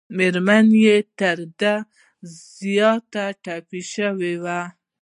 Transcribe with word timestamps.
مېرمن 0.17 0.65
یې 0.83 0.95
تر 1.19 1.37
ده 1.59 1.75
زیاته 2.61 3.25
ټپي 3.43 3.81
شوې 3.93 4.33
وه. 4.43 4.59